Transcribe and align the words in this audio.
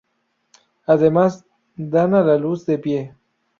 Además, 0.87 1.45
dan 1.75 2.15
a 2.15 2.35
luz 2.35 2.65
de 2.65 2.79
pie. 2.79 3.15